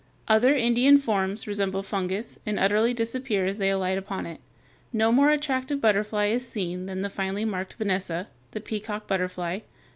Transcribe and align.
Other 0.27 0.55
Indian 0.55 0.97
forms 0.97 1.45
resemble 1.45 1.83
fungus, 1.83 2.39
and 2.43 2.57
utterly 2.57 2.91
disappear 2.91 3.45
as 3.45 3.59
they 3.59 3.69
alight 3.69 3.99
upon 3.99 4.25
it. 4.25 4.39
No 4.91 5.11
more 5.11 5.29
attractive 5.29 5.79
butterfly 5.79 6.25
is 6.25 6.47
seen 6.47 6.87
than 6.87 7.03
the 7.03 7.09
finely 7.11 7.45
marked 7.45 7.75
Vanessa, 7.75 8.27
the 8.49 8.61
peacock 8.61 9.05
butterfly 9.05 9.57
(Fig. 9.59 9.63